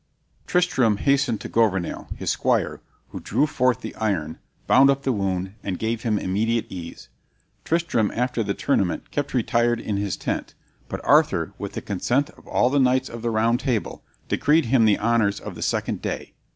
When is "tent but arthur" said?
10.17-11.53